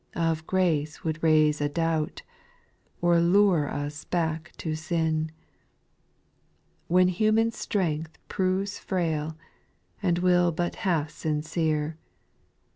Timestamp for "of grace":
0.15-1.03